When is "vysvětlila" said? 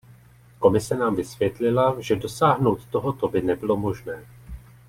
1.15-1.95